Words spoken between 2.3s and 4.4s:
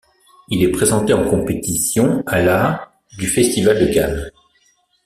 la du festival de Cannes.